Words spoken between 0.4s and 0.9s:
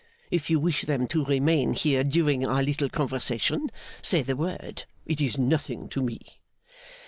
you wish